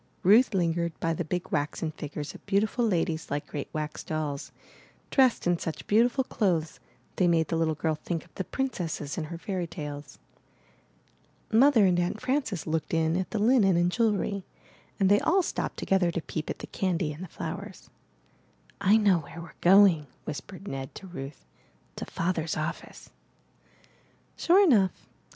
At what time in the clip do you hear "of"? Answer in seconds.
2.33-2.43, 8.25-8.33